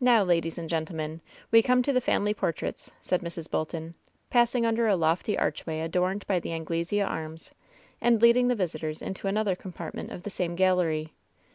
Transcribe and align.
"Now, 0.00 0.24
ladies 0.24 0.56
and 0.56 0.70
gentlemen, 0.70 1.20
we 1.50 1.60
come 1.60 1.82
to 1.82 1.92
the 1.92 2.00
family 2.00 2.32
portraits," 2.32 2.92
said 3.02 3.20
Mrs. 3.20 3.50
Bolton, 3.50 3.94
passing 4.30 4.64
under 4.64 4.86
a 4.88 4.96
lofty 4.96 5.36
arch 5.36 5.66
way 5.66 5.82
adorned 5.82 6.26
by 6.26 6.40
the 6.40 6.52
Anglesea 6.54 7.02
arms, 7.02 7.50
and 8.00 8.22
leading 8.22 8.48
the 8.48 8.54
visitors 8.54 9.02
into 9.02 9.28
another 9.28 9.54
compartment 9.54 10.12
of 10.12 10.22
the 10.22 10.30
same 10.30 10.54
gallery. 10.56 11.12